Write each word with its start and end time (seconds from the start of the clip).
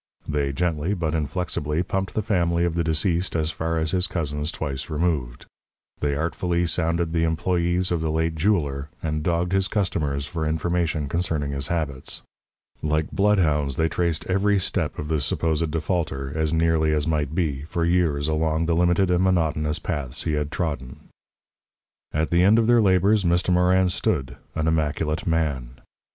They 0.27 0.51
gently, 0.51 0.95
but 0.95 1.13
inflexibly, 1.13 1.83
pumped 1.83 2.15
the 2.15 2.23
family 2.23 2.65
of 2.65 2.73
the 2.73 2.83
deceased 2.83 3.35
as 3.35 3.51
far 3.51 3.77
as 3.77 3.91
his 3.91 4.07
cousins 4.07 4.51
twice 4.51 4.89
removed. 4.89 5.45
They 5.99 6.15
artfully 6.15 6.65
sounded 6.65 7.13
the 7.13 7.23
employees 7.23 7.91
of 7.91 8.01
the 8.01 8.09
late 8.09 8.33
jeweller, 8.33 8.89
and 9.03 9.21
dogged 9.21 9.51
his 9.51 9.67
customers 9.67 10.25
for 10.25 10.43
information 10.43 11.07
concerning 11.07 11.51
his 11.51 11.67
habits. 11.67 12.23
Like 12.81 13.11
bloodhounds 13.11 13.75
they 13.75 13.89
traced 13.89 14.25
every 14.25 14.57
step 14.59 14.97
of 14.97 15.07
the 15.07 15.21
supposed 15.21 15.69
defaulter, 15.69 16.31
as 16.33 16.51
nearly 16.51 16.93
as 16.93 17.05
might 17.05 17.35
be, 17.35 17.61
for 17.65 17.85
years 17.85 18.27
along 18.27 18.65
the 18.65 18.75
limited 18.75 19.11
and 19.11 19.23
monotonous 19.23 19.77
paths 19.77 20.23
he 20.23 20.33
had 20.33 20.49
trodden. 20.51 21.09
At 22.11 22.31
the 22.31 22.41
end 22.43 22.57
of 22.57 22.65
their 22.65 22.81
labours, 22.81 23.23
Mr. 23.23 23.53
Morin 23.53 23.89
stood, 23.89 24.35
an 24.55 24.67
immaculate 24.67 25.27
man. 25.27 25.79